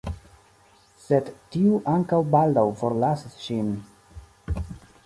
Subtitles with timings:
[1.03, 3.73] Sed tiu ankaŭ baldaŭ forlasis ŝin.